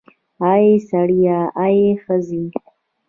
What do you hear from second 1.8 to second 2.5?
ښځې